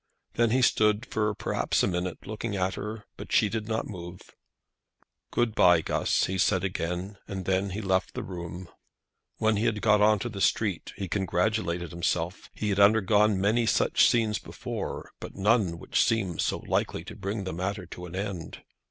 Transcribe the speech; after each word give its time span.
Then 0.33 0.49
he 0.49 0.63
stood 0.63 1.05
for 1.05 1.35
perhaps 1.35 1.83
a 1.83 1.87
minute 1.87 2.25
looking 2.25 2.55
at 2.55 2.73
her, 2.73 3.05
but 3.17 3.31
she 3.31 3.49
did 3.49 3.67
not 3.67 3.85
move. 3.85 4.19
"Good 5.29 5.53
bye, 5.53 5.81
Guss," 5.81 6.23
he 6.25 6.39
said 6.39 6.63
again, 6.63 7.19
and 7.27 7.45
then 7.45 7.69
he 7.69 7.81
left 7.81 8.15
the 8.15 8.23
room. 8.23 8.67
When 9.37 9.57
he 9.57 9.71
got 9.73 10.01
into 10.11 10.27
the 10.27 10.41
street 10.41 10.91
he 10.97 11.07
congratulated 11.07 11.91
himself. 11.91 12.49
He 12.55 12.69
had 12.69 12.79
undergone 12.79 13.39
many 13.39 13.67
such 13.67 14.09
scenes 14.09 14.39
before, 14.39 15.11
but 15.19 15.35
none 15.35 15.77
which 15.77 16.03
seemed 16.03 16.41
so 16.41 16.57
likely 16.67 17.03
to 17.03 17.15
bring 17.15 17.43
the 17.43 17.53
matter 17.53 17.85
to 17.85 18.07
an 18.07 18.15
end. 18.15 18.63